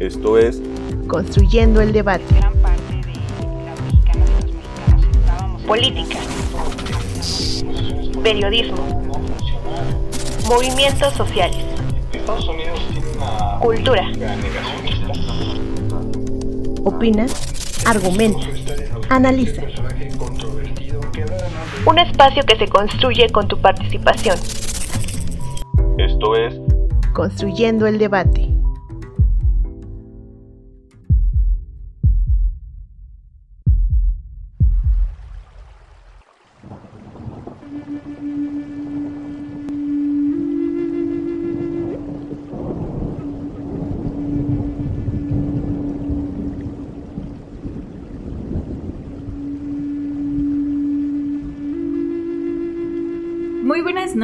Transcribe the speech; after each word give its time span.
Esto 0.00 0.38
es 0.38 0.62
Construyendo 1.08 1.82
el 1.82 1.92
debate. 1.92 2.24
gran 2.34 2.54
parte 2.62 2.82
de 2.82 3.02
la 3.02 3.74
mexicana 3.84 4.24
de 4.24 4.32
los 4.32 4.52
mexicanos 4.54 5.04
estábamos 5.14 5.62
política, 5.62 6.18
periodismo, 8.22 9.12
movimientos 10.48 11.12
sociales, 11.12 11.66
cultura, 13.60 14.10
Opina, 16.84 17.26
argumenta, 17.84 18.46
analiza. 19.10 19.62
un 21.84 21.98
espacio 21.98 22.42
que 22.44 22.56
se 22.56 22.68
construye 22.68 23.28
con 23.28 23.46
tu 23.48 23.58
participación. 23.58 24.38
Esto 25.98 26.36
es 26.36 26.54
Construyendo 27.12 27.86
el 27.86 27.98
debate. 27.98 28.59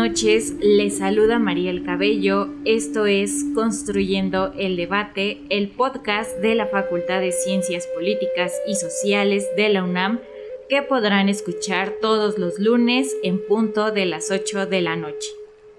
Noches, 0.09 0.55
les 0.61 0.99
saluda 0.99 1.41
María 1.41 1.69
El 1.69 1.83
Cabello. 1.83 2.49
Esto 2.65 3.07
es 3.07 3.45
Construyendo 3.57 4.53
el 4.57 4.77
Debate, 4.77 5.41
el 5.49 5.69
podcast 5.71 6.39
de 6.39 6.55
la 6.55 6.67
Facultad 6.67 7.21
de 7.21 7.33
Ciencias 7.33 7.89
Políticas 7.89 8.53
y 8.69 8.77
Sociales 8.77 9.45
de 9.57 9.69
la 9.69 9.83
UNAM, 9.83 10.21
que 10.69 10.83
podrán 10.83 11.29
escuchar 11.29 11.95
todos 12.01 12.39
los 12.39 12.61
lunes 12.61 13.17
en 13.25 13.45
punto 13.45 13.91
de 13.91 14.07
las 14.07 14.31
8 14.31 14.67
de 14.67 14.81
la 14.81 14.95
noche. 14.95 15.29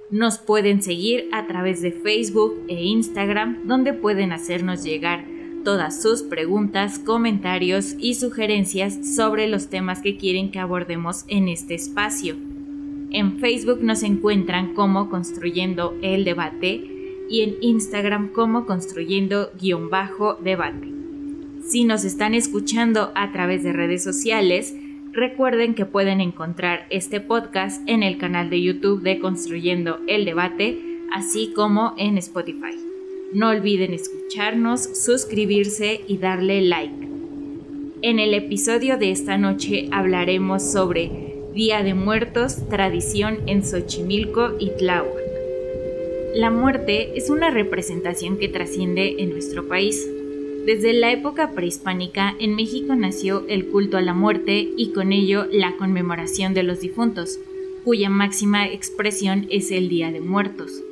Nos 0.09 0.39
pueden 0.39 0.81
seguir 0.81 1.29
a 1.31 1.47
través 1.47 1.81
de 1.81 1.93
Facebook 1.93 2.65
e 2.67 2.83
Instagram, 2.83 3.65
donde 3.65 3.93
pueden 3.93 4.33
hacernos 4.33 4.83
llegar 4.83 5.23
todas 5.63 6.01
sus 6.01 6.21
preguntas, 6.21 6.99
comentarios 6.99 7.95
y 7.97 8.15
sugerencias 8.15 9.15
sobre 9.15 9.47
los 9.47 9.69
temas 9.69 10.01
que 10.01 10.17
quieren 10.17 10.51
que 10.51 10.59
abordemos 10.59 11.23
en 11.29 11.47
este 11.47 11.75
espacio. 11.75 12.35
En 13.11 13.39
Facebook 13.39 13.81
nos 13.81 14.03
encuentran 14.03 14.73
como 14.73 15.09
Construyendo 15.09 15.95
el 16.01 16.25
Debate 16.25 16.83
y 17.29 17.41
en 17.41 17.55
Instagram 17.61 18.29
como 18.33 18.65
Construyendo 18.65 19.49
guion 19.59 19.89
bajo 19.89 20.35
debate. 20.35 20.87
Si 21.65 21.85
nos 21.85 22.03
están 22.03 22.33
escuchando 22.33 23.11
a 23.15 23.31
través 23.31 23.63
de 23.63 23.71
redes 23.71 24.03
sociales, 24.03 24.75
recuerden 25.13 25.73
que 25.73 25.85
pueden 25.85 26.19
encontrar 26.19 26.85
este 26.89 27.21
podcast 27.21 27.81
en 27.87 28.03
el 28.03 28.17
canal 28.17 28.49
de 28.49 28.61
YouTube 28.61 29.01
de 29.01 29.19
Construyendo 29.19 29.99
el 30.07 30.25
Debate, 30.25 30.77
así 31.13 31.53
como 31.55 31.93
en 31.97 32.17
Spotify. 32.17 32.75
No 33.33 33.49
olviden 33.49 33.93
escucharnos, 33.93 34.83
suscribirse 35.03 36.01
y 36.07 36.17
darle 36.17 36.61
like. 36.61 37.07
En 38.01 38.19
el 38.19 38.33
episodio 38.33 38.97
de 38.97 39.11
esta 39.11 39.37
noche 39.37 39.89
hablaremos 39.91 40.71
sobre 40.71 41.26
Día 41.57 41.81
de 41.81 41.95
Muertos, 41.95 42.69
tradición 42.69 43.39
en 43.47 43.65
Xochimilco 43.65 44.51
y 44.59 44.69
Tláhuac. 44.77 45.23
La 46.35 46.51
muerte 46.51 47.17
es 47.17 47.31
una 47.31 47.49
representación 47.49 48.37
que 48.37 48.47
trasciende 48.47 49.15
en 49.23 49.31
nuestro 49.31 49.67
país. 49.67 50.07
Desde 50.67 50.93
la 50.93 51.11
época 51.11 51.53
prehispánica, 51.53 52.35
en 52.39 52.55
México 52.55 52.93
nació 52.93 53.43
el 53.47 53.69
culto 53.69 53.97
a 53.97 54.01
la 54.01 54.13
muerte 54.13 54.69
y 54.77 54.91
con 54.91 55.11
ello 55.11 55.47
la 55.51 55.75
conmemoración 55.77 56.53
de 56.53 56.61
los 56.61 56.79
difuntos, 56.79 57.39
cuya 57.83 58.11
máxima 58.11 58.67
expresión 58.67 59.47
es 59.49 59.71
el 59.71 59.89
Día 59.89 60.11
de 60.11 60.21
Muertos. 60.21 60.83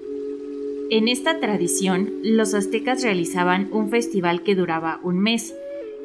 En 0.90 1.08
esta 1.10 1.40
tradición, 1.40 2.12
los 2.24 2.56
aztecas 2.56 3.04
realizaban 3.04 3.70
un 3.72 3.92
festival 3.92 4.42
que 4.42 4.56
duraba 4.56 5.00
un 5.04 5.20
mes, 5.20 5.54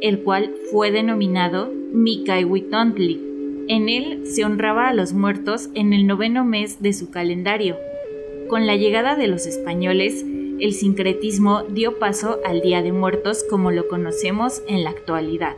el 0.03 0.19
cual 0.19 0.55
fue 0.71 0.91
denominado 0.91 1.73
Micahuitontli. 1.95 3.30
En 3.71 3.89
él 3.89 4.27
se 4.27 4.45
honraba 4.45 4.89
a 4.89 4.95
los 4.95 5.13
muertos 5.13 5.69
en 5.75 5.93
el 5.93 6.05
noveno 6.05 6.45
mes 6.45 6.83
de 6.83 6.93
su 6.93 7.13
calendario. 7.13 7.77
Con 8.49 8.67
la 8.67 8.75
llegada 8.75 9.15
de 9.15 9.29
los 9.29 9.47
españoles, 9.47 10.27
el 10.59 10.73
sincretismo 10.73 11.63
dio 11.63 12.01
paso 12.01 12.41
al 12.45 12.63
Día 12.63 12.83
de 12.83 12.91
Muertos 12.91 13.45
como 13.49 13.71
lo 13.71 13.87
conocemos 13.87 14.61
en 14.67 14.83
la 14.83 14.91
actualidad. 14.91 15.55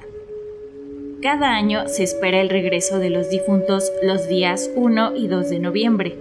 Cada 1.22 1.54
año 1.54 1.88
se 1.88 2.02
espera 2.02 2.42
el 2.42 2.50
regreso 2.50 2.98
de 2.98 3.08
los 3.08 3.30
difuntos 3.30 3.90
los 4.02 4.28
días 4.28 4.70
1 4.76 5.16
y 5.16 5.28
2 5.28 5.48
de 5.48 5.58
noviembre. 5.60 6.18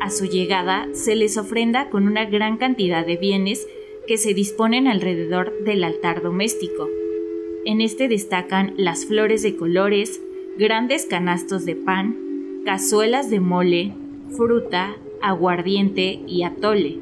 A 0.00 0.10
su 0.10 0.24
llegada 0.24 0.88
se 0.92 1.14
les 1.14 1.36
ofrenda 1.36 1.88
con 1.88 2.08
una 2.08 2.24
gran 2.24 2.56
cantidad 2.56 3.06
de 3.06 3.16
bienes 3.16 3.68
que 4.08 4.18
se 4.18 4.34
disponen 4.34 4.88
alrededor 4.88 5.56
del 5.62 5.84
altar 5.84 6.20
doméstico. 6.20 6.88
En 7.64 7.80
este 7.80 8.08
destacan 8.08 8.74
las 8.76 9.06
flores 9.06 9.44
de 9.44 9.54
colores, 9.54 10.20
grandes 10.58 11.06
canastos 11.06 11.64
de 11.64 11.76
pan, 11.76 12.62
cazuelas 12.64 13.30
de 13.30 13.40
mole, 13.40 13.94
fruta, 14.36 14.96
aguardiente 15.22 16.20
y 16.26 16.42
atole, 16.42 16.98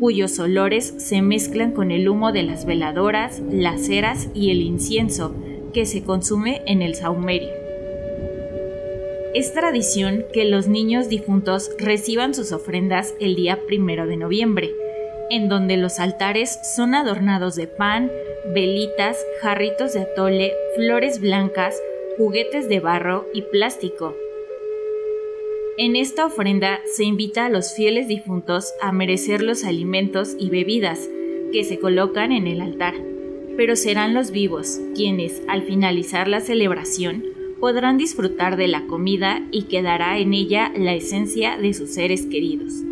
cuyos 0.00 0.38
olores 0.38 0.94
se 0.98 1.22
mezclan 1.22 1.72
con 1.72 1.90
el 1.90 2.08
humo 2.08 2.32
de 2.32 2.42
las 2.42 2.66
veladoras, 2.66 3.40
las 3.50 3.86
ceras 3.86 4.28
y 4.34 4.50
el 4.50 4.62
incienso 4.62 5.34
que 5.72 5.86
se 5.86 6.02
consume 6.02 6.62
en 6.66 6.82
el 6.82 6.94
saumerio. 6.94 7.50
Es 9.34 9.52
tradición 9.52 10.24
que 10.32 10.44
los 10.44 10.66
niños 10.66 11.08
difuntos 11.08 11.70
reciban 11.78 12.34
sus 12.34 12.50
ofrendas 12.50 13.14
el 13.20 13.36
día 13.36 13.60
primero 13.66 14.06
de 14.06 14.16
noviembre, 14.16 14.74
en 15.30 15.48
donde 15.48 15.76
los 15.76 16.00
altares 16.00 16.58
son 16.74 16.94
adornados 16.94 17.54
de 17.54 17.66
pan, 17.68 18.10
velitas, 18.52 19.18
jarritos 19.40 19.92
de 19.92 20.00
atole, 20.00 20.52
flores 20.74 21.20
blancas, 21.20 21.80
juguetes 22.18 22.68
de 22.68 22.80
barro 22.80 23.26
y 23.32 23.42
plástico. 23.42 24.16
En 25.78 25.94
esta 25.94 26.26
ofrenda 26.26 26.80
se 26.92 27.04
invita 27.04 27.46
a 27.46 27.48
los 27.48 27.74
fieles 27.74 28.08
difuntos 28.08 28.72
a 28.82 28.90
merecer 28.90 29.40
los 29.40 29.62
alimentos 29.62 30.34
y 30.36 30.50
bebidas 30.50 31.08
que 31.52 31.62
se 31.62 31.78
colocan 31.78 32.32
en 32.32 32.48
el 32.48 32.60
altar, 32.60 32.94
pero 33.56 33.76
serán 33.76 34.14
los 34.14 34.32
vivos 34.32 34.80
quienes, 34.96 35.42
al 35.46 35.62
finalizar 35.62 36.26
la 36.26 36.40
celebración, 36.40 37.22
podrán 37.60 37.98
disfrutar 37.98 38.56
de 38.56 38.66
la 38.66 38.84
comida 38.86 39.40
y 39.52 39.64
quedará 39.64 40.18
en 40.18 40.34
ella 40.34 40.72
la 40.76 40.94
esencia 40.94 41.56
de 41.56 41.72
sus 41.72 41.90
seres 41.90 42.26
queridos. 42.26 42.82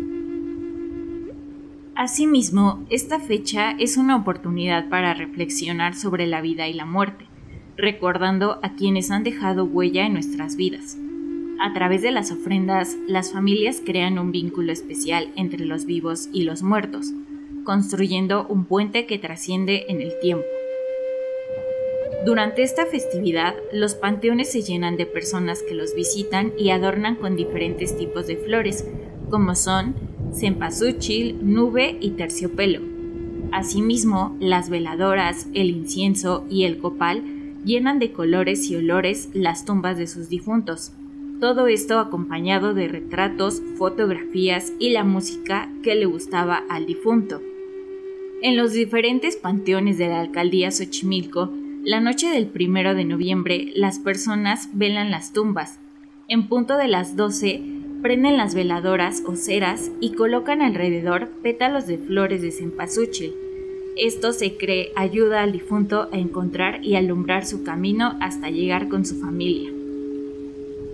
Asimismo, 1.95 2.85
esta 2.89 3.19
fecha 3.19 3.71
es 3.77 3.97
una 3.97 4.15
oportunidad 4.15 4.87
para 4.87 5.13
reflexionar 5.13 5.95
sobre 5.95 6.27
la 6.27 6.39
vida 6.39 6.69
y 6.69 6.73
la 6.73 6.85
muerte 6.85 7.27
recordando 7.77 8.59
a 8.63 8.73
quienes 8.73 9.11
han 9.11 9.23
dejado 9.23 9.65
huella 9.65 10.05
en 10.05 10.13
nuestras 10.13 10.55
vidas. 10.55 10.97
A 11.59 11.73
través 11.73 12.01
de 12.01 12.11
las 12.11 12.31
ofrendas, 12.31 12.97
las 13.07 13.31
familias 13.31 13.81
crean 13.83 14.19
un 14.19 14.31
vínculo 14.31 14.71
especial 14.71 15.31
entre 15.35 15.65
los 15.65 15.85
vivos 15.85 16.29
y 16.33 16.43
los 16.43 16.63
muertos, 16.63 17.11
construyendo 17.63 18.45
un 18.47 18.65
puente 18.65 19.05
que 19.05 19.19
trasciende 19.19 19.85
en 19.89 20.01
el 20.01 20.11
tiempo. 20.19 20.45
Durante 22.25 22.63
esta 22.63 22.85
festividad, 22.85 23.55
los 23.71 23.95
panteones 23.95 24.51
se 24.51 24.61
llenan 24.61 24.97
de 24.97 25.05
personas 25.05 25.63
que 25.63 25.75
los 25.75 25.95
visitan 25.95 26.51
y 26.57 26.71
adornan 26.71 27.15
con 27.15 27.35
diferentes 27.35 27.97
tipos 27.97 28.27
de 28.27 28.37
flores, 28.37 28.85
como 29.29 29.55
son 29.55 29.95
cempasúchil, 30.33 31.37
nube 31.41 31.97
y 32.01 32.11
terciopelo. 32.11 32.81
Asimismo, 33.51 34.35
las 34.39 34.69
veladoras, 34.69 35.47
el 35.53 35.69
incienso 35.69 36.45
y 36.49 36.65
el 36.65 36.79
copal 36.79 37.36
llenan 37.67 37.99
de 37.99 38.13
colores 38.13 38.71
y 38.71 38.77
olores 38.77 39.29
las 39.33 39.65
tumbas 39.65 39.97
de 39.97 40.07
sus 40.07 40.29
difuntos. 40.29 40.93
Todo 41.41 41.67
esto 41.67 41.99
acompañado 41.99 42.73
de 42.73 42.87
retratos, 42.87 43.61
fotografías 43.77 44.71
y 44.79 44.89
la 44.91 45.03
música 45.03 45.69
que 45.83 45.93
le 45.93 46.05
gustaba 46.05 46.63
al 46.69 46.85
difunto. 46.85 47.41
En 48.41 48.55
los 48.55 48.71
diferentes 48.71 49.35
panteones 49.35 49.97
de 49.97 50.07
la 50.07 50.21
alcaldía 50.21 50.71
Xochimilco, 50.71 51.51
la 51.83 51.99
noche 51.99 52.29
del 52.29 52.47
primero 52.47 52.95
de 52.95 53.03
noviembre, 53.03 53.71
las 53.75 53.99
personas 53.99 54.69
velan 54.73 55.11
las 55.11 55.33
tumbas. 55.33 55.79
En 56.29 56.47
punto 56.47 56.77
de 56.77 56.87
las 56.87 57.17
12, 57.17 57.61
prenden 58.01 58.37
las 58.37 58.55
veladoras 58.55 59.23
o 59.25 59.35
ceras 59.35 59.91
y 59.99 60.13
colocan 60.13 60.61
alrededor 60.61 61.29
pétalos 61.43 61.85
de 61.85 61.97
flores 61.97 62.41
de 62.41 62.51
cempasúchil 62.51 63.33
esto 63.99 64.33
se 64.33 64.55
cree 64.57 64.91
ayuda 64.95 65.41
al 65.41 65.51
difunto 65.51 66.07
a 66.11 66.17
encontrar 66.17 66.83
y 66.83 66.95
alumbrar 66.95 67.45
su 67.45 67.63
camino 67.63 68.17
hasta 68.21 68.49
llegar 68.49 68.87
con 68.87 69.05
su 69.05 69.19
familia. 69.19 69.71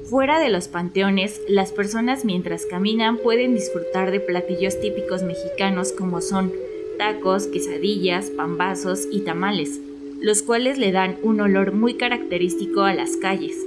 Fuera 0.05 0.39
de 0.39 0.49
los 0.49 0.67
panteones, 0.67 1.41
las 1.47 1.71
personas 1.71 2.25
mientras 2.25 2.65
caminan 2.65 3.17
pueden 3.17 3.55
disfrutar 3.55 4.11
de 4.11 4.19
platillos 4.19 4.79
típicos 4.79 5.23
mexicanos 5.23 5.91
como 5.91 6.21
son 6.21 6.51
tacos, 6.97 7.47
quesadillas, 7.47 8.29
pambazos 8.29 9.07
y 9.11 9.21
tamales, 9.21 9.79
los 10.21 10.41
cuales 10.43 10.77
le 10.77 10.91
dan 10.91 11.17
un 11.23 11.41
olor 11.41 11.73
muy 11.73 11.95
característico 11.95 12.83
a 12.83 12.93
las 12.93 13.17
calles. 13.17 13.57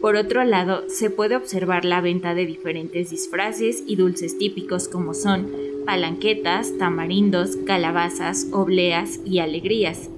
Por 0.00 0.16
otro 0.16 0.44
lado, 0.44 0.84
se 0.88 1.08
puede 1.08 1.34
observar 1.34 1.84
la 1.86 2.02
venta 2.02 2.34
de 2.34 2.44
diferentes 2.44 3.10
disfraces 3.10 3.82
y 3.86 3.96
dulces 3.96 4.36
típicos 4.36 4.86
como 4.86 5.14
son 5.14 5.73
palanquetas, 5.84 6.76
tamarindos, 6.78 7.56
calabazas, 7.66 8.48
obleas 8.52 9.20
y 9.24 9.38
alegrías. 9.38 10.10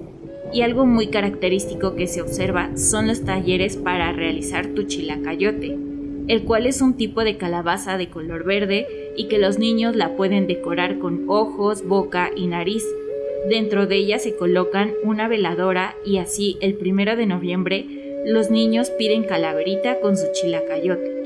Y 0.53 0.61
algo 0.61 0.85
muy 0.85 1.07
característico 1.07 1.95
que 1.95 2.07
se 2.07 2.21
observa 2.21 2.75
son 2.77 3.07
los 3.07 3.25
talleres 3.25 3.77
para 3.77 4.11
realizar 4.11 4.67
tu 4.67 4.83
chilacayote, 4.83 5.77
el 6.27 6.43
cual 6.43 6.65
es 6.65 6.81
un 6.81 6.95
tipo 6.95 7.23
de 7.23 7.37
calabaza 7.37 7.97
de 7.97 8.09
color 8.09 8.43
verde 8.43 8.87
y 9.17 9.27
que 9.27 9.39
los 9.39 9.59
niños 9.59 9.95
la 9.95 10.15
pueden 10.15 10.47
decorar 10.47 10.99
con 10.99 11.25
ojos, 11.27 11.85
boca 11.85 12.31
y 12.35 12.47
nariz. 12.47 12.85
Dentro 13.49 13.87
de 13.87 13.97
ella 13.97 14.19
se 14.19 14.35
colocan 14.35 14.93
una 15.03 15.27
veladora 15.27 15.95
y 16.05 16.17
así 16.17 16.57
el 16.61 16.75
primero 16.75 17.15
de 17.15 17.25
noviembre 17.25 17.85
los 18.25 18.49
niños 18.51 18.89
piden 18.91 19.23
calaverita 19.23 19.99
con 20.01 20.17
su 20.17 20.25
chilacayote. 20.33 21.16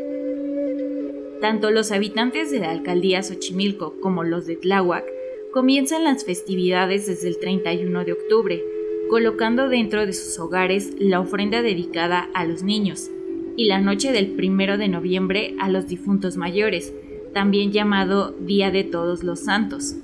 Tanto 1.41 1.71
los 1.71 1.91
habitantes 1.91 2.51
de 2.51 2.59
la 2.59 2.69
alcaldía 2.69 3.23
Xochimilco 3.23 3.95
como 3.99 4.23
los 4.23 4.45
de 4.45 4.55
Tláhuac 4.55 5.03
comienzan 5.51 6.03
las 6.03 6.23
festividades 6.23 7.07
desde 7.07 7.27
el 7.29 7.39
31 7.39 8.05
de 8.05 8.13
octubre, 8.13 8.63
colocando 9.09 9.67
dentro 9.67 10.05
de 10.05 10.13
sus 10.13 10.37
hogares 10.37 10.93
la 10.99 11.19
ofrenda 11.19 11.63
dedicada 11.63 12.29
a 12.35 12.45
los 12.45 12.61
niños 12.61 13.09
y 13.57 13.65
la 13.65 13.79
noche 13.79 14.11
del 14.11 14.35
1 14.37 14.77
de 14.77 14.87
noviembre 14.87 15.55
a 15.59 15.67
los 15.67 15.87
difuntos 15.87 16.37
mayores, 16.37 16.93
también 17.33 17.71
llamado 17.71 18.35
Día 18.39 18.69
de 18.69 18.83
Todos 18.83 19.23
los 19.23 19.39
Santos. 19.39 19.95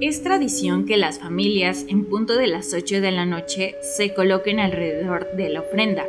Es 0.00 0.22
tradición 0.22 0.84
que 0.84 0.96
las 0.96 1.18
familias 1.18 1.86
en 1.88 2.04
punto 2.04 2.36
de 2.36 2.46
las 2.46 2.72
8 2.74 3.00
de 3.00 3.10
la 3.12 3.24
noche 3.24 3.74
se 3.80 4.14
coloquen 4.14 4.60
alrededor 4.60 5.26
de 5.36 5.48
la 5.48 5.60
ofrenda, 5.60 6.04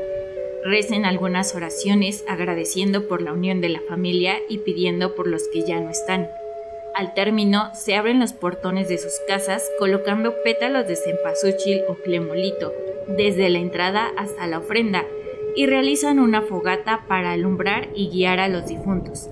recen 0.65 1.05
algunas 1.05 1.55
oraciones 1.55 2.23
agradeciendo 2.27 3.07
por 3.07 3.21
la 3.21 3.33
unión 3.33 3.61
de 3.61 3.69
la 3.69 3.81
familia 3.87 4.37
y 4.49 4.59
pidiendo 4.59 5.15
por 5.15 5.27
los 5.27 5.47
que 5.47 5.63
ya 5.63 5.79
no 5.79 5.89
están. 5.89 6.29
Al 6.95 7.13
término, 7.13 7.69
se 7.75 7.95
abren 7.95 8.19
los 8.19 8.33
portones 8.33 8.89
de 8.89 8.97
sus 8.97 9.13
casas 9.27 9.63
colocando 9.79 10.33
pétalos 10.43 10.87
de 10.87 10.95
cempasúchil 10.95 11.81
o 11.87 11.95
clemolito 11.95 12.73
desde 13.07 13.49
la 13.49 13.59
entrada 13.59 14.11
hasta 14.17 14.47
la 14.47 14.59
ofrenda 14.59 15.05
y 15.55 15.65
realizan 15.65 16.19
una 16.19 16.41
fogata 16.41 17.05
para 17.07 17.31
alumbrar 17.31 17.89
y 17.95 18.09
guiar 18.09 18.39
a 18.39 18.49
los 18.49 18.67
difuntos. 18.67 19.29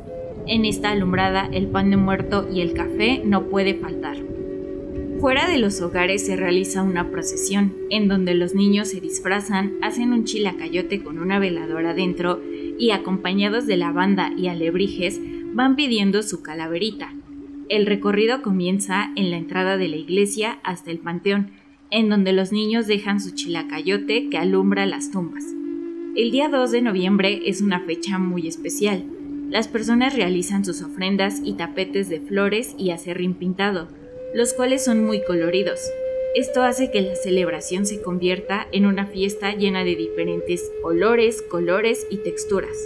En 0.48 0.66
esta 0.66 0.92
alumbrada 0.92 1.50
el 1.52 1.68
pan 1.68 1.90
de 1.90 1.98
muerto 1.98 2.48
y 2.52 2.62
el 2.62 2.74
café 2.74 3.22
no 3.24 3.44
puede 3.44 3.76
faltar. 3.76 4.18
Fuera 5.20 5.50
de 5.50 5.58
los 5.58 5.82
hogares 5.82 6.28
se 6.28 6.36
realiza 6.36 6.84
una 6.84 7.10
procesión, 7.10 7.76
en 7.90 8.08
donde 8.08 8.36
los 8.36 8.54
niños 8.54 8.90
se 8.90 9.02
disfrazan, 9.02 9.74
hacen 9.82 10.14
un 10.14 10.26
chilacayote 10.26 11.02
con 11.02 11.18
una 11.18 11.40
veladora 11.40 11.96
dentro 11.96 12.40
y 12.78 12.92
acompañados 12.92 13.66
de 13.66 13.78
la 13.78 13.92
banda 13.92 14.32
y 14.38 14.48
alebrijes 14.48 15.20
van 15.54 15.76
pidiendo 15.76 16.22
su 16.22 16.44
calaverita. 16.44 17.16
El 17.68 17.88
recorrido 17.88 18.44
comienza 18.44 19.12
en 19.16 19.32
la 19.32 19.38
entrada 19.38 19.76
de 19.76 19.88
la 19.88 19.96
iglesia 19.96 20.60
hasta 20.64 20.92
el 20.92 21.00
panteón, 21.00 21.50
en 21.90 22.10
donde 22.10 22.32
los 22.32 22.52
niños 22.52 22.86
dejan 22.86 23.20
su 23.20 23.32
chilacayote 23.32 24.30
que 24.30 24.38
alumbra 24.38 24.86
las 24.86 25.10
tumbas. 25.10 25.46
El 26.16 26.30
día 26.30 26.48
2 26.48 26.70
de 26.70 26.82
noviembre 26.84 27.42
es 27.46 27.62
una 27.62 27.80
fecha 27.80 28.20
muy 28.20 28.48
especial. 28.48 29.04
Las 29.50 29.68
personas 29.68 30.16
realizan 30.16 30.64
sus 30.64 30.84
ofrendas 30.84 31.42
y 31.44 31.54
tapetes 31.54 32.08
de 32.08 32.20
flores 32.20 32.76
y 32.78 32.92
acerrín 32.92 33.34
pintado, 33.34 33.88
los 34.38 34.54
cuales 34.54 34.86
son 34.86 35.04
muy 35.04 35.24
coloridos. 35.24 35.80
Esto 36.36 36.62
hace 36.62 36.92
que 36.92 37.02
la 37.02 37.16
celebración 37.16 37.88
se 37.88 38.04
convierta 38.04 38.68
en 38.72 38.86
una 38.86 39.08
fiesta 39.08 39.56
llena 39.56 39.84
de 39.84 39.96
diferentes 39.96 40.72
olores, 40.84 41.42
colores 41.42 42.06
y 42.12 42.18
texturas. 42.18 42.78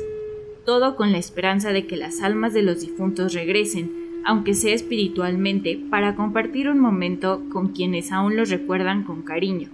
Todo 0.63 0.95
con 0.95 1.11
la 1.11 1.17
esperanza 1.17 1.73
de 1.73 1.85
que 1.87 1.97
las 1.97 2.21
almas 2.21 2.53
de 2.53 2.61
los 2.61 2.79
difuntos 2.79 3.33
regresen, 3.33 3.91
aunque 4.23 4.53
sea 4.53 4.73
espiritualmente, 4.73 5.77
para 5.89 6.15
compartir 6.15 6.69
un 6.69 6.79
momento 6.79 7.43
con 7.51 7.73
quienes 7.73 8.13
aún 8.13 8.37
los 8.37 8.49
recuerdan 8.49 9.03
con 9.03 9.21
cariño. 9.21 9.67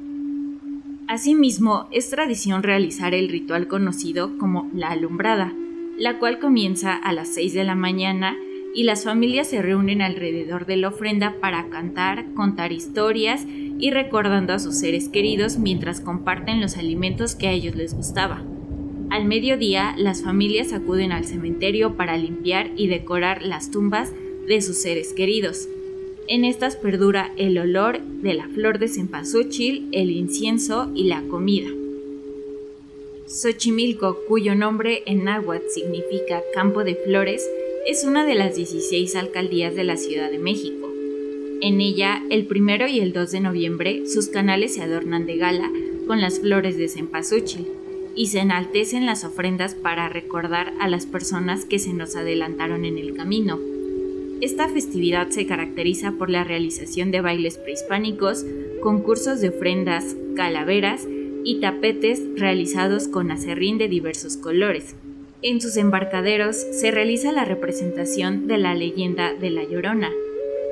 Asimismo, 1.08 1.90
es 1.92 2.10
tradición 2.10 2.64
realizar 2.64 3.14
el 3.14 3.30
ritual 3.30 3.68
conocido 3.68 4.36
como 4.40 4.68
la 4.74 4.90
alumbrada, 4.90 5.54
la 5.96 6.18
cual 6.18 6.40
comienza 6.40 6.96
a 6.96 7.14
las 7.14 7.28
6 7.36 7.54
de 7.54 7.66
la 7.66 7.76
mañana 7.76 8.36
y 8.74 8.84
las 8.84 9.04
familias 9.04 9.48
se 9.48 9.62
reúnen 9.62 10.02
alrededor 10.02 10.66
de 10.66 10.78
la 10.78 10.90
ofrenda 10.90 11.36
para 11.42 11.70
cantar, 11.70 12.34
contar 12.34 12.72
historias 12.72 13.46
y 13.80 13.92
recordando 13.92 14.54
a 14.54 14.60
sus 14.60 14.78
seres 14.78 15.10
queridos 15.10 15.58
mientras 15.58 16.02
comparten 16.02 16.62
los 16.62 16.78
alimentos 16.78 17.36
que 17.36 17.48
a 17.48 17.52
ellos 17.52 17.76
les 17.76 17.94
gustaba. 17.94 18.44
Al 19.10 19.26
mediodía, 19.26 19.96
las 19.98 20.22
familias 20.22 20.74
acuden 20.74 21.12
al 21.12 21.26
cementerio 21.26 21.96
para 21.96 22.18
limpiar 22.18 22.72
y 22.76 22.88
decorar 22.88 23.42
las 23.42 23.72
tumbas 23.72 24.12
de 24.48 24.62
sus 24.62 24.78
seres 24.78 25.14
queridos. 25.14 25.68
En 26.28 26.44
estas 26.44 26.76
perdura 26.76 27.32
el 27.38 27.58
olor 27.58 28.02
de 28.02 28.34
la 28.34 28.48
flor 28.50 28.80
de 28.80 28.90
cempasúchil, 28.90 29.88
el 29.94 30.12
incienso 30.12 30.92
y 30.94 31.06
la 31.06 31.22
comida. 31.24 31.70
Xochimilco, 33.28 34.20
cuyo 34.28 34.56
nombre 34.56 35.04
en 35.06 35.24
náhuatl 35.24 35.68
significa 35.70 36.42
campo 36.54 36.84
de 36.84 36.96
flores, 36.96 37.50
es 37.88 38.04
una 38.04 38.26
de 38.26 38.36
las 38.36 38.58
16 38.58 39.16
alcaldías 39.16 39.74
de 39.74 39.86
la 39.86 39.96
Ciudad 39.96 40.30
de 40.30 40.40
México. 40.40 40.92
En 41.62 41.80
ella, 41.80 42.22
el 42.30 42.46
primero 42.46 42.86
y 42.86 43.00
el 43.00 43.14
2 43.14 43.32
de 43.32 43.40
noviembre, 43.40 44.06
sus 44.08 44.28
canales 44.28 44.74
se 44.74 44.82
adornan 44.82 45.26
de 45.26 45.38
gala 45.38 45.72
con 46.06 46.20
las 46.20 46.42
flores 46.42 46.76
de 46.78 46.90
cempasúchil 46.90 47.66
y 48.14 48.28
se 48.28 48.40
enaltecen 48.40 49.06
las 49.06 49.24
ofrendas 49.24 49.74
para 49.74 50.10
recordar 50.10 50.74
a 50.82 50.90
las 50.90 51.06
personas 51.06 51.64
que 51.64 51.80
se 51.80 51.94
nos 51.94 52.18
adelantaron 52.18 52.84
en 52.84 52.98
el 52.98 53.14
camino. 53.14 53.58
Esta 54.42 54.68
festividad 54.68 55.30
se 55.30 55.48
caracteriza 55.48 56.12
por 56.12 56.30
la 56.30 56.44
realización 56.44 57.12
de 57.12 57.22
bailes 57.22 57.58
prehispánicos, 57.58 58.46
concursos 58.82 59.40
de 59.40 59.50
ofrendas, 59.50 60.18
calaveras 60.36 61.08
y 61.46 61.62
tapetes 61.62 62.22
realizados 62.36 63.08
con 63.08 63.32
acerrín 63.32 63.78
de 63.78 63.88
diversos 63.88 64.36
colores. 64.36 64.94
En 65.44 65.62
sus 65.62 65.78
embarcaderos 65.78 66.56
se 66.56 66.90
realiza 66.90 67.32
la 67.32 67.46
representación 67.46 68.48
de 68.48 68.58
la 68.58 68.74
leyenda 68.74 69.36
de 69.36 69.52
La 69.52 69.64
Llorona, 69.64 70.12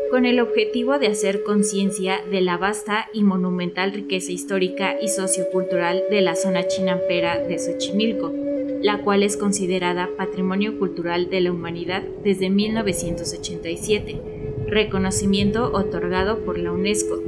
con 0.10 0.26
el 0.26 0.40
objetivo 0.40 0.98
de 0.98 1.06
hacer 1.06 1.44
conciencia 1.44 2.20
de 2.32 2.42
la 2.42 2.58
vasta 2.58 3.06
y 3.14 3.22
monumental 3.22 3.94
riqueza 3.94 4.32
histórica 4.32 4.96
y 5.00 5.10
sociocultural 5.10 6.02
de 6.10 6.22
la 6.22 6.36
zona 6.36 6.68
chinampera 6.68 7.38
de 7.38 7.60
Xochimilco, 7.60 8.34
la 8.82 9.04
cual 9.04 9.22
es 9.22 9.38
considerada 9.38 10.10
Patrimonio 10.18 10.80
Cultural 10.80 11.30
de 11.30 11.42
la 11.42 11.52
Humanidad 11.52 12.02
desde 12.24 12.50
1987, 12.50 14.20
reconocimiento 14.66 15.74
otorgado 15.74 16.40
por 16.40 16.58
la 16.58 16.72
UNESCO. 16.72 17.22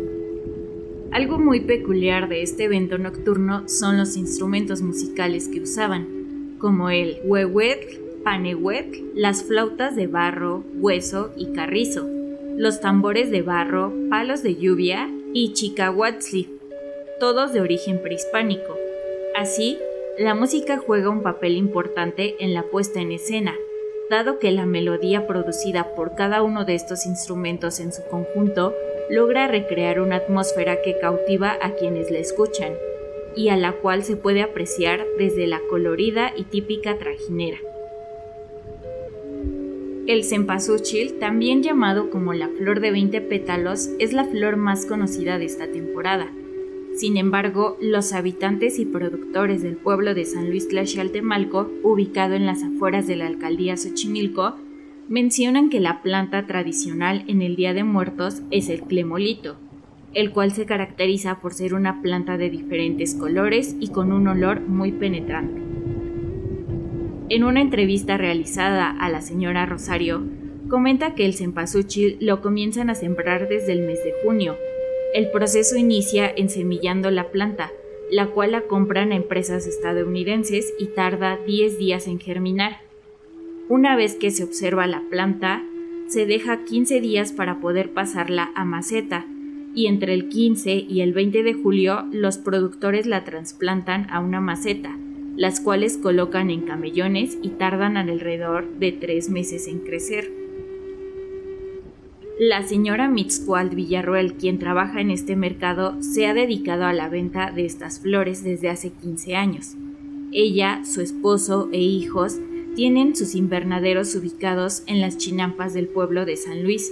Algo 1.12 1.38
muy 1.38 1.60
peculiar 1.60 2.29
de 2.29 2.41
este 2.41 2.63
evento 2.63 2.98
nocturno 2.98 3.70
son 3.70 3.96
los 3.96 4.17
instrumentos 4.17 4.82
musicales 4.82 5.48
que 5.50 5.62
usaban, 5.62 6.16
como 6.60 6.90
el 6.90 7.20
huehuetl, 7.24 7.98
panehuetl, 8.24 9.00
las 9.16 9.44
flautas 9.44 9.96
de 9.96 10.08
barro, 10.08 10.64
hueso 10.76 11.32
y 11.36 11.54
carrizo, 11.54 12.08
los 12.58 12.82
tambores 12.82 13.32
de 13.32 13.42
barro, 13.42 13.94
palos 14.10 14.44
de 14.44 14.56
lluvia 14.56 15.10
y 15.34 15.54
chicahuatzli, 15.54 16.50
todos 17.20 17.54
de 17.54 17.62
origen 17.62 18.02
prehispánico. 18.02 18.76
Así, 19.36 19.78
la 20.18 20.34
música 20.34 20.78
juega 20.78 21.10
un 21.10 21.22
papel 21.22 21.56
importante 21.56 22.36
en 22.40 22.54
la 22.54 22.64
puesta 22.64 23.00
en 23.00 23.12
escena, 23.12 23.56
dado 24.10 24.40
que 24.40 24.52
la 24.52 24.66
melodía 24.66 25.28
producida 25.28 25.94
por 25.96 26.16
cada 26.16 26.42
uno 26.42 26.66
de 26.66 26.76
estos 26.76 27.06
instrumentos 27.06 27.80
en 27.80 27.94
su 27.94 28.04
conjunto 28.10 28.74
logra 29.10 29.48
recrear 29.48 30.02
una 30.02 30.18
atmósfera 30.18 30.82
que 30.82 30.98
cautiva 31.00 31.58
a 31.62 31.76
quienes 31.76 32.10
la 32.12 32.18
escuchan 32.18 32.74
y 33.36 33.50
a 33.50 33.57
la 33.57 33.74
cual 33.74 34.03
se 34.03 34.15
puede 34.15 34.41
apreciar 34.41 35.05
desde 35.17 35.48
la 35.48 35.60
colorida 35.69 36.34
y 36.36 36.43
típica 36.43 36.98
trajinera. 36.98 37.57
El 40.07 40.24
cempasúchil, 40.24 41.19
también 41.19 41.63
llamado 41.63 42.10
como 42.10 42.34
la 42.34 42.48
flor 42.48 42.79
de 42.79 42.91
20 42.91 43.19
pétalos, 43.22 43.89
es 44.00 44.13
la 44.13 44.24
flor 44.24 44.55
más 44.55 44.86
conocida 44.86 45.38
de 45.38 45.46
esta 45.46 45.67
temporada. 45.67 46.31
Sin 46.96 47.17
embargo, 47.17 47.77
los 47.81 48.13
habitantes 48.13 48.79
y 48.79 48.86
productores 48.86 49.62
del 49.62 49.75
pueblo 49.75 50.13
de 50.13 50.24
San 50.24 50.50
Luis 50.50 50.69
Tlaxialtemalco, 50.69 51.69
ubicado 51.84 52.36
en 52.36 52.46
las 52.46 52.63
afueras 52.63 53.05
de 53.05 53.17
la 53.17 53.27
alcaldía 53.27 53.75
Xochimilco, 53.75 54.55
mencionan 55.10 55.69
que 55.69 55.79
la 55.79 56.01
planta 56.01 56.48
tradicional 56.48 57.24
en 57.27 57.41
el 57.41 57.55
Día 57.55 57.74
de 57.74 57.84
Muertos 57.84 58.41
es 58.50 58.69
el 58.69 58.81
clemolito, 58.81 59.57
el 60.17 60.31
cual 60.31 60.51
se 60.51 60.65
caracteriza 60.65 61.39
por 61.41 61.53
ser 61.53 61.75
una 61.75 62.01
planta 62.01 62.38
de 62.38 62.50
diferentes 62.50 63.13
colores 63.13 63.75
y 63.79 63.89
con 63.89 64.12
un 64.12 64.27
olor 64.27 64.62
muy 64.62 64.91
penetrante. 64.91 65.62
En 67.29 67.43
una 67.43 67.62
entrevista 67.62 68.17
realizada 68.17 68.89
a 68.89 69.09
la 69.09 69.21
señora 69.21 69.67
Rosario, 69.67 70.24
comenta 70.69 71.13
que 71.13 71.24
el 71.24 71.36
cempasúchil 71.36 72.17
lo 72.19 72.41
comienzan 72.41 72.89
a 72.89 72.95
sembrar 72.95 73.47
desde 73.47 73.74
el 73.74 73.81
mes 73.81 74.03
de 74.03 74.15
junio. 74.24 74.57
El 75.13 75.29
proceso 75.29 75.77
inicia 75.77 76.27
ensemillando 76.36 77.12
la 77.12 77.29
planta, 77.29 77.71
la 78.09 78.25
cual 78.25 78.53
la 78.53 78.62
compran 78.62 79.12
a 79.12 79.15
empresas 79.15 79.67
estadounidenses 79.67 80.74
y 80.79 80.88
tarda 80.88 81.38
10 81.45 81.77
días 81.77 82.07
en 82.07 82.19
germinar. 82.19 82.77
Una 83.69 83.95
vez 83.95 84.15
que 84.15 84.31
se 84.31 84.43
observa 84.43 84.88
la 84.88 85.03
planta, 85.12 85.63
se 86.07 86.25
deja 86.25 86.65
15 86.65 87.01
días 87.01 87.33
para 87.33 87.59
poder 87.59 87.91
pasarla 87.91 88.51
a 88.55 88.65
maceta, 88.65 89.27
y 89.77 89.86
entre 89.86 90.15
el 90.15 90.27
15 90.27 90.74
y 90.89 91.01
el 91.01 91.13
20 91.13 91.43
de 91.43 91.53
julio 91.53 92.03
los 92.12 92.39
productores 92.39 93.05
la 93.05 93.24
trasplantan 93.24 94.07
a 94.10 94.19
una 94.22 94.41
maceta, 94.41 94.98
las 95.36 95.60
cuales 95.60 96.00
colocan 96.00 96.50
en 96.50 96.62
camellones 96.62 97.38
y 97.43 97.50
tardan 97.50 97.96
alrededor 97.96 98.67
de 98.79 98.91
3 98.91 99.29
meses 99.29 99.67
en 99.67 99.81
crecer. 99.81 100.31
La 102.39 102.63
señora 102.63 103.07
Mitzquald 103.07 103.75
Villarroel, 103.75 104.34
quien 104.34 104.57
trabaja 104.57 105.00
en 105.00 105.12
este 105.12 105.36
mercado, 105.36 106.01
se 106.01 106.25
ha 106.25 106.34
dedicado 106.34 106.86
a 106.86 106.93
la 106.93 107.07
venta 107.07 107.51
de 107.51 107.65
estas 107.65 108.00
flores 108.00 108.43
desde 108.43 108.69
hace 108.69 108.89
15 108.89 109.36
años. 109.36 109.75
Ella, 110.31 110.81
su 110.86 111.01
esposo 111.01 111.69
e 111.72 111.79
hijos 111.79 112.38
tienen 112.75 113.15
sus 113.15 113.36
invernaderos 113.36 114.15
ubicados 114.15 114.81
en 114.88 115.01
las 115.01 115.19
chinampas 115.19 115.75
del 115.75 115.88
pueblo 115.88 116.25
de 116.25 116.36
San 116.36 116.63
Luis. 116.63 116.91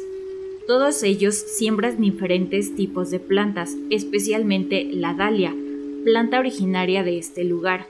Todos 0.67 1.03
ellos 1.03 1.35
siembran 1.35 2.01
diferentes 2.01 2.75
tipos 2.75 3.11
de 3.11 3.19
plantas, 3.19 3.77
especialmente 3.91 4.83
la 4.91 5.13
dalia, 5.13 5.53
planta 6.03 6.39
originaria 6.39 7.03
de 7.03 7.19
este 7.19 7.43
lugar, 7.43 7.85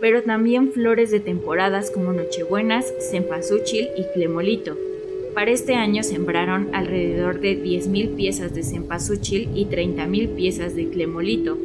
pero 0.00 0.22
también 0.22 0.70
flores 0.70 1.10
de 1.10 1.18
temporadas 1.18 1.90
como 1.90 2.12
Nochebuenas, 2.12 2.86
cempasúchil 3.10 3.88
y 3.96 4.04
clemolito. 4.14 4.78
Para 5.34 5.50
este 5.50 5.74
año 5.74 6.04
sembraron 6.04 6.72
alrededor 6.72 7.40
de 7.40 7.60
10.000 7.60 8.14
piezas 8.14 8.54
de 8.54 8.62
cempasúchil 8.62 9.48
y 9.56 9.66
30.000 9.66 10.36
piezas 10.36 10.76
de 10.76 10.88
clemolito. 10.90 11.58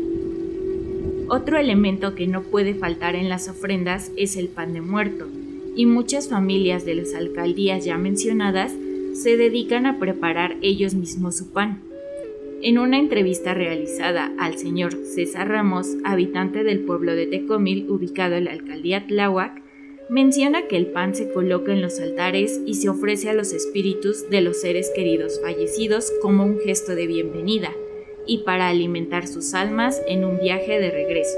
Otro 1.27 1.59
elemento 1.59 2.15
que 2.15 2.25
no 2.25 2.41
puede 2.41 2.73
faltar 2.73 3.13
en 3.13 3.29
las 3.29 3.47
ofrendas 3.47 4.11
es 4.15 4.35
el 4.35 4.47
pan 4.47 4.73
de 4.73 4.81
muerto, 4.81 5.27
y 5.75 5.85
muchas 5.85 6.29
familias 6.29 6.83
de 6.83 6.95
las 6.95 7.13
alcaldías 7.13 7.85
ya 7.85 7.99
mencionadas 7.99 8.73
se 9.13 9.37
dedican 9.37 9.85
a 9.85 9.99
preparar 9.99 10.57
ellos 10.61 10.93
mismos 10.93 11.37
su 11.37 11.51
pan. 11.51 11.81
En 12.61 12.79
una 12.79 12.97
entrevista 12.97 13.53
realizada 13.53 14.33
al 14.39 14.57
señor 14.57 14.93
César 15.05 15.47
Ramos, 15.49 15.95
habitante 16.03 16.63
del 16.63 16.79
pueblo 16.79 17.15
de 17.15 17.27
Tecomil, 17.27 17.89
ubicado 17.89 18.35
en 18.35 18.45
la 18.45 18.51
alcaldía 18.51 19.05
Tláhuac, 19.05 19.61
menciona 20.09 20.67
que 20.67 20.77
el 20.77 20.87
pan 20.87 21.13
se 21.13 21.31
coloca 21.31 21.71
en 21.71 21.81
los 21.81 21.99
altares 21.99 22.61
y 22.65 22.75
se 22.75 22.89
ofrece 22.89 23.29
a 23.29 23.33
los 23.33 23.53
espíritus 23.53 24.29
de 24.29 24.41
los 24.41 24.61
seres 24.61 24.91
queridos 24.95 25.39
fallecidos 25.41 26.11
como 26.21 26.45
un 26.45 26.59
gesto 26.59 26.95
de 26.95 27.07
bienvenida 27.07 27.71
y 28.25 28.39
para 28.39 28.69
alimentar 28.69 29.27
sus 29.27 29.53
almas 29.53 30.01
en 30.07 30.25
un 30.25 30.39
viaje 30.39 30.79
de 30.79 30.91
regreso. 30.91 31.37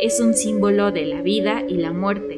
Es 0.00 0.20
un 0.20 0.34
símbolo 0.34 0.92
de 0.92 1.06
la 1.06 1.22
vida 1.22 1.64
y 1.68 1.74
la 1.74 1.92
muerte, 1.92 2.37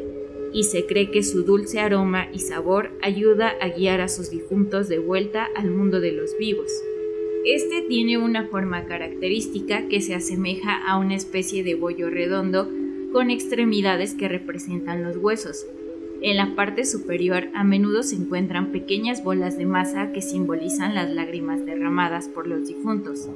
y 0.52 0.64
se 0.64 0.86
cree 0.86 1.10
que 1.10 1.22
su 1.22 1.42
dulce 1.42 1.80
aroma 1.80 2.28
y 2.32 2.40
sabor 2.40 2.90
ayuda 3.02 3.54
a 3.60 3.68
guiar 3.68 4.00
a 4.00 4.08
sus 4.08 4.30
difuntos 4.30 4.88
de 4.88 4.98
vuelta 4.98 5.48
al 5.56 5.70
mundo 5.70 6.00
de 6.00 6.12
los 6.12 6.36
vivos. 6.38 6.70
Este 7.44 7.82
tiene 7.82 8.18
una 8.18 8.48
forma 8.48 8.84
característica 8.84 9.88
que 9.88 10.00
se 10.00 10.14
asemeja 10.14 10.76
a 10.86 10.98
una 10.98 11.14
especie 11.14 11.64
de 11.64 11.74
bollo 11.74 12.10
redondo 12.10 12.68
con 13.12 13.30
extremidades 13.30 14.14
que 14.14 14.28
representan 14.28 15.02
los 15.02 15.16
huesos. 15.16 15.66
En 16.22 16.36
la 16.36 16.54
parte 16.54 16.84
superior 16.84 17.48
a 17.54 17.64
menudo 17.64 18.02
se 18.02 18.16
encuentran 18.16 18.72
pequeñas 18.72 19.24
bolas 19.24 19.56
de 19.56 19.64
masa 19.64 20.12
que 20.12 20.20
simbolizan 20.20 20.94
las 20.94 21.08
lágrimas 21.08 21.64
derramadas 21.64 22.28
por 22.28 22.46
los 22.46 22.68
difuntos. 22.68 23.28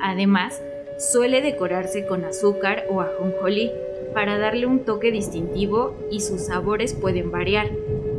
Además, 0.00 0.60
suele 0.98 1.40
decorarse 1.40 2.06
con 2.06 2.24
azúcar 2.24 2.86
o 2.90 3.00
ajonjolí 3.00 3.70
para 4.14 4.38
darle 4.38 4.66
un 4.66 4.84
toque 4.84 5.10
distintivo 5.10 5.96
y 6.10 6.20
sus 6.20 6.46
sabores 6.46 6.94
pueden 6.94 7.30
variar. 7.30 7.70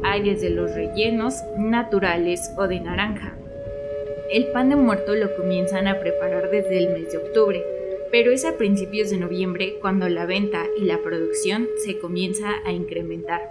Hay 0.03 0.23
desde 0.23 0.49
los 0.49 0.73
rellenos, 0.73 1.35
naturales 1.57 2.51
o 2.57 2.67
de 2.67 2.79
naranja. 2.79 3.35
El 4.31 4.47
pan 4.47 4.69
de 4.69 4.75
muerto 4.75 5.15
lo 5.15 5.35
comienzan 5.35 5.87
a 5.87 5.99
preparar 5.99 6.49
desde 6.49 6.77
el 6.77 6.89
mes 6.93 7.11
de 7.11 7.17
octubre 7.17 7.63
pero 8.11 8.31
es 8.31 8.45
a 8.45 8.57
principios 8.57 9.09
de 9.09 9.17
noviembre 9.17 9.77
cuando 9.81 10.09
la 10.09 10.25
venta 10.25 10.65
y 10.79 10.85
la 10.85 11.01
producción 11.01 11.67
se 11.83 11.99
comienza 11.99 12.55
a 12.65 12.71
incrementar. 12.71 13.41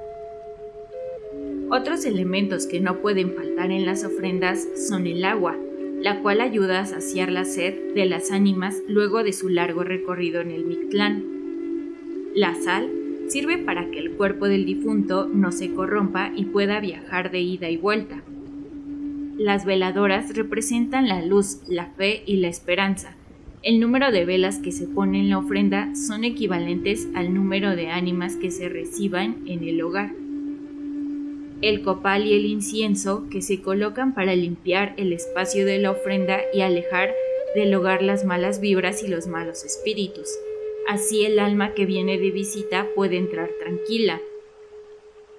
Otros 1.70 2.04
elementos 2.04 2.66
que 2.66 2.80
no 2.80 3.00
pueden 3.00 3.34
faltar 3.34 3.70
en 3.70 3.86
las 3.86 4.04
ofrendas 4.04 4.66
son 4.88 5.06
el 5.06 5.24
agua, 5.24 5.56
la 6.00 6.22
cual 6.22 6.40
ayuda 6.40 6.80
a 6.80 6.86
saciar 6.86 7.30
la 7.30 7.44
sed 7.44 7.94
de 7.94 8.06
las 8.06 8.30
ánimas 8.30 8.76
luego 8.88 9.22
de 9.22 9.32
su 9.32 9.48
largo 9.48 9.84
recorrido 9.84 10.40
en 10.40 10.50
el 10.50 10.64
Mictlán. 10.64 11.37
La 12.38 12.54
sal 12.54 12.88
sirve 13.26 13.58
para 13.58 13.90
que 13.90 13.98
el 13.98 14.12
cuerpo 14.12 14.46
del 14.46 14.64
difunto 14.64 15.26
no 15.26 15.50
se 15.50 15.74
corrompa 15.74 16.30
y 16.36 16.44
pueda 16.44 16.78
viajar 16.78 17.32
de 17.32 17.40
ida 17.40 17.68
y 17.68 17.76
vuelta. 17.76 18.22
Las 19.36 19.64
veladoras 19.64 20.36
representan 20.36 21.08
la 21.08 21.20
luz, 21.20 21.62
la 21.66 21.86
fe 21.86 22.22
y 22.26 22.36
la 22.36 22.46
esperanza, 22.46 23.16
el 23.64 23.80
número 23.80 24.12
de 24.12 24.24
velas 24.24 24.60
que 24.60 24.70
se 24.70 24.86
pone 24.86 25.18
en 25.18 25.30
la 25.30 25.38
ofrenda 25.38 25.92
son 25.96 26.22
equivalentes 26.22 27.08
al 27.16 27.34
número 27.34 27.74
de 27.74 27.88
ánimas 27.88 28.36
que 28.36 28.52
se 28.52 28.68
reciban 28.68 29.38
en 29.46 29.64
el 29.64 29.82
hogar. 29.82 30.12
El 31.60 31.82
copal 31.82 32.24
y 32.24 32.34
el 32.34 32.46
incienso 32.46 33.28
que 33.30 33.42
se 33.42 33.60
colocan 33.60 34.14
para 34.14 34.36
limpiar 34.36 34.94
el 34.96 35.12
espacio 35.12 35.66
de 35.66 35.78
la 35.78 35.90
ofrenda 35.90 36.38
y 36.54 36.60
alejar 36.60 37.12
del 37.56 37.74
hogar 37.74 38.00
las 38.00 38.24
malas 38.24 38.60
vibras 38.60 39.02
y 39.02 39.08
los 39.08 39.26
malos 39.26 39.64
espíritus. 39.64 40.28
Así 40.86 41.24
el 41.24 41.38
alma 41.38 41.74
que 41.74 41.86
viene 41.86 42.18
de 42.18 42.30
visita 42.30 42.86
puede 42.94 43.16
entrar 43.16 43.50
tranquila. 43.58 44.20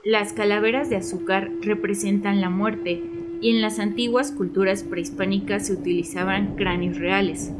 Las 0.04 0.34
calaveras 0.34 0.90
de 0.90 0.96
azúcar 0.96 1.52
representan 1.62 2.42
la 2.42 2.50
muerte 2.50 3.02
y 3.42 3.52
en 3.52 3.62
las 3.62 3.80
antiguas 3.80 4.32
culturas 4.32 4.84
prehispánicas 4.84 5.68
se 5.68 5.74
utilizaban 5.74 6.56
cráneos 6.56 6.98
reales. 6.98 7.52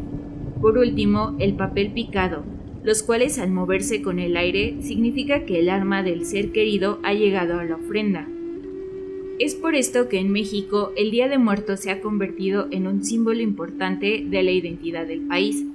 Por 0.62 0.78
último, 0.78 1.36
el 1.40 1.56
papel 1.56 1.92
picado, 1.92 2.44
los 2.84 3.04
cuales 3.04 3.40
al 3.40 3.52
moverse 3.52 4.02
con 4.02 4.20
el 4.20 4.38
aire 4.38 4.78
significa 4.82 5.46
que 5.46 5.60
el 5.60 5.70
alma 5.70 6.04
del 6.04 6.26
ser 6.26 6.52
querido 6.52 7.00
ha 7.04 7.14
llegado 7.14 7.60
a 7.60 7.66
la 7.66 7.76
ofrenda. 7.76 8.28
Es 9.40 9.56
por 9.56 9.74
esto 9.74 10.10
que 10.10 10.20
en 10.20 10.32
México 10.32 10.92
el 10.98 11.12
Día 11.12 11.30
de 11.30 11.38
Muertos 11.38 11.80
se 11.80 11.92
ha 11.92 12.02
convertido 12.02 12.68
en 12.72 12.88
un 12.88 13.06
símbolo 13.06 13.40
importante 13.40 14.26
de 14.26 14.44
la 14.44 14.52
identidad 14.52 15.08
del 15.08 15.22
país. 15.22 15.66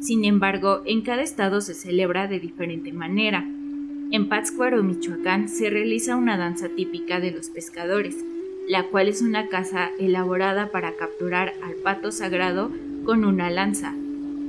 Sin 0.00 0.24
embargo, 0.24 0.82
en 0.84 1.02
cada 1.02 1.22
estado 1.22 1.60
se 1.60 1.74
celebra 1.74 2.26
de 2.28 2.38
diferente 2.38 2.92
manera. 2.92 3.48
En 4.10 4.28
Pátzcuaro, 4.28 4.82
Michoacán, 4.82 5.48
se 5.48 5.70
realiza 5.70 6.16
una 6.16 6.36
danza 6.36 6.68
típica 6.68 7.18
de 7.18 7.32
los 7.32 7.48
pescadores, 7.48 8.16
la 8.68 8.84
cual 8.84 9.08
es 9.08 9.22
una 9.22 9.48
caza 9.48 9.90
elaborada 9.98 10.70
para 10.70 10.96
capturar 10.96 11.54
al 11.62 11.74
pato 11.74 12.12
sagrado 12.12 12.70
con 13.04 13.24
una 13.24 13.50
lanza, 13.50 13.94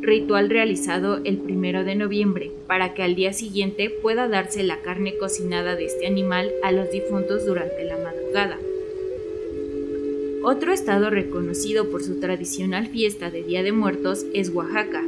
ritual 0.01 0.49
realizado 0.49 1.21
el 1.23 1.37
primero 1.37 1.83
de 1.83 1.95
noviembre 1.95 2.51
para 2.67 2.93
que 2.93 3.03
al 3.03 3.15
día 3.15 3.33
siguiente 3.33 3.89
pueda 3.89 4.27
darse 4.27 4.63
la 4.63 4.81
carne 4.81 5.17
cocinada 5.17 5.75
de 5.75 5.85
este 5.85 6.07
animal 6.07 6.51
a 6.63 6.71
los 6.71 6.91
difuntos 6.91 7.45
durante 7.45 7.83
la 7.83 7.97
madrugada. 7.97 8.57
Otro 10.43 10.71
estado 10.71 11.09
reconocido 11.09 11.89
por 11.89 12.03
su 12.03 12.19
tradicional 12.19 12.87
fiesta 12.87 13.31
de 13.31 13.43
Día 13.43 13.63
de 13.63 13.71
Muertos 13.71 14.25
es 14.33 14.49
Oaxaca. 14.49 15.03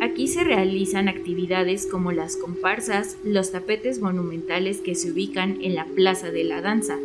Aquí 0.00 0.28
se 0.28 0.44
realizan 0.44 1.08
actividades 1.08 1.86
como 1.86 2.12
las 2.12 2.36
comparsas, 2.36 3.16
los 3.24 3.52
tapetes 3.52 4.00
monumentales 4.00 4.80
que 4.80 4.94
se 4.94 5.10
ubican 5.10 5.58
en 5.62 5.74
la 5.74 5.86
Plaza 5.86 6.30
de 6.30 6.44
la 6.44 6.60
Danza, 6.60 6.98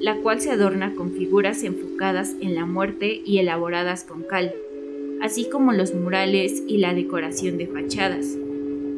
la 0.00 0.16
cual 0.16 0.40
se 0.40 0.50
adorna 0.50 0.94
con 0.94 1.12
figuras 1.12 1.62
enfocadas 1.62 2.34
en 2.40 2.54
la 2.54 2.66
muerte 2.66 3.22
y 3.24 3.38
elaboradas 3.38 4.04
con 4.04 4.22
cal 4.22 4.52
así 5.24 5.48
como 5.48 5.72
los 5.72 5.94
murales 5.94 6.62
y 6.68 6.76
la 6.76 6.92
decoración 6.92 7.56
de 7.56 7.66
fachadas. 7.66 8.36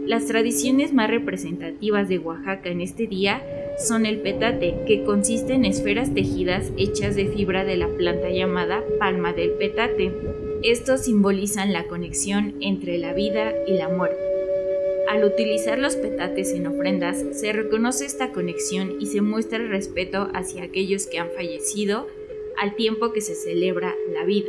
Las 0.07 0.27
tradiciones 0.27 0.93
más 0.93 1.09
representativas 1.09 2.09
de 2.09 2.19
Oaxaca 2.19 2.69
en 2.69 2.81
este 2.81 3.07
día 3.07 3.43
son 3.79 4.07
el 4.07 4.19
petate, 4.19 4.75
que 4.89 5.05
consiste 5.05 5.55
en 5.55 5.65
esferas 5.65 6.13
tejidas 6.15 6.73
hechas 6.77 7.15
de 7.15 7.27
fibra 7.27 7.65
de 7.65 7.77
la 7.77 7.87
planta 7.87 8.29
llamada 8.31 8.83
palma 8.99 9.33
del 9.33 9.51
petate. 9.51 10.13
Estos 10.63 11.05
simbolizan 11.05 11.73
la 11.73 11.87
conexión 11.87 12.55
entre 12.61 12.99
la 12.99 13.13
vida 13.13 13.53
y 13.67 13.75
la 13.75 13.89
muerte. 13.89 14.19
Al 15.09 15.25
utilizar 15.25 15.79
los 15.79 15.97
petates 15.97 16.53
en 16.53 16.67
ofrendas, 16.67 17.25
se 17.33 17.53
reconoce 17.53 18.07
esta 18.07 18.33
conexión 18.33 18.97
y 19.01 19.07
se 19.07 19.21
muestra 19.21 19.59
el 19.59 19.69
respeto 19.69 20.29
hacia 20.35 20.65
aquellos 20.65 21.07
que 21.07 21.19
han 21.19 21.31
fallecido 21.31 22.07
al 22.61 22.75
tiempo 22.75 23.13
que 23.13 23.21
se 23.21 23.35
celebra 23.35 23.95
la 24.13 24.25
vida 24.25 24.49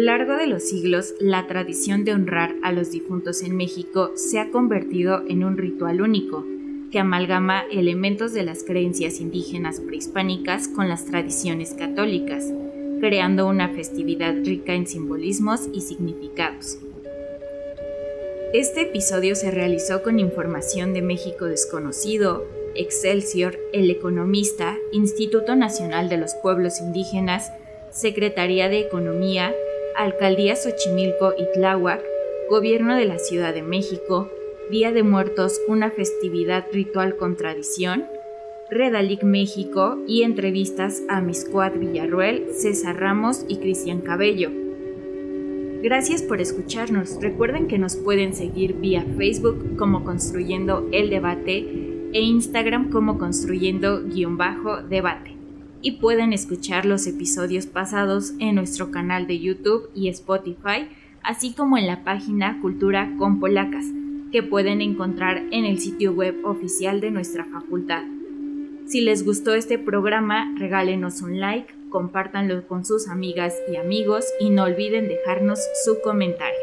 largo 0.00 0.34
de 0.36 0.46
los 0.46 0.62
siglos, 0.62 1.14
la 1.20 1.46
tradición 1.46 2.04
de 2.04 2.14
honrar 2.14 2.56
a 2.62 2.72
los 2.72 2.90
difuntos 2.90 3.42
en 3.42 3.54
México 3.54 4.12
se 4.14 4.38
ha 4.38 4.50
convertido 4.50 5.22
en 5.28 5.44
un 5.44 5.56
ritual 5.56 6.00
único. 6.00 6.46
que 6.90 6.98
amalgama 6.98 7.62
elementos 7.70 8.32
de 8.32 8.42
las 8.42 8.64
creencias 8.64 9.20
indígenas 9.20 9.78
prehispánicas 9.78 10.66
con 10.66 10.88
las 10.88 11.04
tradiciones 11.04 11.72
católicas, 11.72 12.52
creando 13.00 13.48
una 13.48 13.70
festividad 13.70 14.34
rica 14.44 14.74
en 14.74 14.86
simbolismos 14.86 15.68
y 15.72 15.80
significados. 15.80 16.78
Este 18.52 18.82
episodio 18.82 19.34
se 19.34 19.50
realizó 19.50 20.02
con 20.02 20.18
información 20.18 20.92
de 20.92 21.02
México 21.02 21.46
Desconocido, 21.46 22.44
Excelsior, 22.74 23.58
El 23.72 23.90
Economista, 23.90 24.76
Instituto 24.92 25.56
Nacional 25.56 26.08
de 26.08 26.18
los 26.18 26.34
Pueblos 26.34 26.80
Indígenas, 26.80 27.52
Secretaría 27.90 28.68
de 28.68 28.80
Economía, 28.80 29.54
Alcaldía 29.96 30.56
Xochimilco 30.56 31.34
y 31.36 31.50
Tláhuac, 31.52 32.02
Gobierno 32.48 32.96
de 32.96 33.04
la 33.06 33.18
Ciudad 33.18 33.54
de 33.54 33.62
México, 33.62 34.28
Día 34.70 34.92
de 34.92 35.02
Muertos, 35.02 35.60
una 35.68 35.90
festividad 35.90 36.66
ritual 36.72 37.16
con 37.16 37.36
tradición, 37.36 38.06
Redalic 38.70 39.24
México 39.24 39.98
y 40.06 40.22
entrevistas 40.22 41.02
a 41.08 41.20
Miscuad 41.20 41.72
Villarruel, 41.72 42.46
César 42.52 43.00
Ramos 43.00 43.44
y 43.48 43.56
Cristian 43.56 44.00
Cabello. 44.00 44.52
Gracias 45.82 46.22
por 46.22 46.40
escucharnos. 46.40 47.18
Recuerden 47.20 47.66
que 47.66 47.78
nos 47.78 47.96
pueden 47.96 48.32
seguir 48.32 48.74
vía 48.74 49.04
Facebook 49.16 49.76
como 49.76 50.04
Construyendo 50.04 50.88
el 50.92 51.10
Debate 51.10 51.66
e 52.12 52.20
Instagram 52.20 52.90
como 52.90 53.18
construyendo-debate. 53.18 55.34
Y 55.82 55.92
pueden 55.92 56.32
escuchar 56.32 56.86
los 56.86 57.08
episodios 57.08 57.66
pasados 57.66 58.34
en 58.38 58.54
nuestro 58.54 58.92
canal 58.92 59.26
de 59.26 59.40
YouTube 59.40 59.90
y 59.96 60.08
Spotify, 60.10 60.86
así 61.24 61.54
como 61.54 61.76
en 61.76 61.88
la 61.88 62.04
página 62.04 62.60
Cultura 62.60 63.16
con 63.18 63.40
Polacas, 63.40 63.86
que 64.30 64.44
pueden 64.44 64.80
encontrar 64.80 65.42
en 65.50 65.64
el 65.64 65.80
sitio 65.80 66.12
web 66.12 66.36
oficial 66.44 67.00
de 67.00 67.10
nuestra 67.10 67.46
facultad. 67.46 68.04
Si 68.90 69.00
les 69.00 69.24
gustó 69.24 69.54
este 69.54 69.78
programa, 69.78 70.52
regálenos 70.58 71.22
un 71.22 71.38
like, 71.38 71.72
compártanlo 71.90 72.66
con 72.66 72.84
sus 72.84 73.06
amigas 73.06 73.54
y 73.72 73.76
amigos 73.76 74.24
y 74.40 74.50
no 74.50 74.64
olviden 74.64 75.06
dejarnos 75.06 75.60
su 75.84 76.00
comentario. 76.00 76.58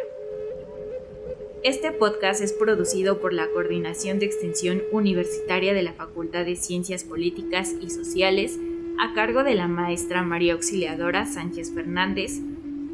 Este 1.63 1.93
podcast 1.93 2.41
es 2.41 2.51
producido 2.51 3.21
por 3.21 3.31
la 3.31 3.47
Coordinación 3.47 4.19
de 4.19 4.25
Extensión 4.25 4.81
Universitaria 4.91 5.73
de 5.73 5.83
la 5.83 5.93
Facultad 5.93 6.43
de 6.43 6.57
Ciencias 6.57 7.05
Políticas 7.05 7.73
y 7.81 7.91
Sociales 7.91 8.59
a 8.99 9.13
cargo 9.13 9.45
de 9.45 9.55
la 9.55 9.69
maestra 9.69 10.21
María 10.21 10.51
Auxiliadora 10.51 11.25
Sánchez 11.25 11.73
Fernández, 11.73 12.41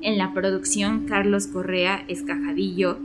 en 0.03 0.19
la 0.19 0.31
producción 0.35 1.07
Carlos 1.07 1.47
Correa 1.47 2.05
Escajadillo, 2.07 2.99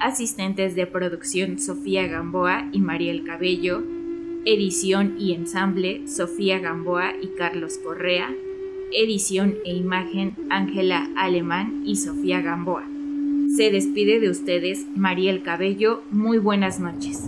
asistentes 0.00 0.74
de 0.74 0.88
producción 0.88 1.60
Sofía 1.60 2.08
Gamboa 2.08 2.68
y 2.72 2.80
Mariel 2.80 3.22
Cabello, 3.22 3.84
edición 4.44 5.16
y 5.18 5.34
ensamble 5.34 6.08
Sofía 6.08 6.58
Gamboa 6.58 7.12
y 7.20 7.28
Carlos 7.36 7.78
Correa, 7.78 8.34
edición 8.92 9.56
e 9.64 9.74
imagen 9.74 10.34
Ángela 10.48 11.08
Alemán 11.16 11.82
y 11.84 11.96
Sofía 11.96 12.40
Gamboa. 12.40 12.84
Se 13.56 13.70
despide 13.70 14.20
de 14.20 14.30
ustedes 14.30 14.86
Mariel 14.96 15.42
Cabello. 15.42 16.02
Muy 16.10 16.38
buenas 16.38 16.80
noches. 16.80 17.24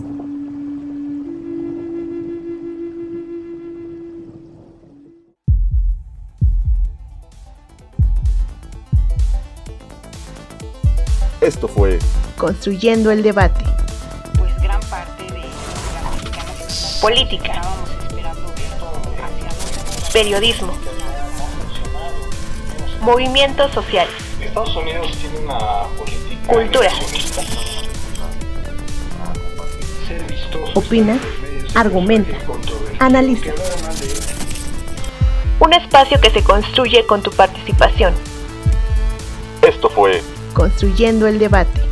Esto 11.41 11.67
fue 11.67 11.99
Construyendo 12.37 13.11
el 13.11 13.21
debate. 13.21 13.82
Política. 17.03 17.51
estábamos 17.51 17.89
esperando 17.99 18.53
esto 18.55 18.91
hacia 19.21 19.49
dónde 19.49 20.13
Periodismo. 20.13 20.73
Movimientos 23.01 23.73
sociales. 23.73 24.13
Estados 24.39 24.73
Unidos 24.77 25.11
tiene 25.17 25.39
una 25.39 25.83
política 25.97 26.47
Cultura. 26.47 26.89
Opina, 30.75 31.19
argumenta, 31.75 32.37
analiza. 32.99 33.51
Un 35.59 35.73
espacio 35.73 36.21
que 36.21 36.29
se 36.29 36.41
construye 36.41 37.05
con 37.05 37.21
tu 37.21 37.31
participación. 37.31 38.13
Esto 39.61 39.89
fue 39.89 40.23
Construyendo 40.53 41.27
el 41.27 41.37
debate. 41.37 41.82